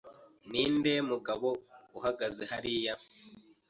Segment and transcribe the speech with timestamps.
[0.49, 1.47] Ninde mugabo
[1.97, 2.93] uhagaze hariya?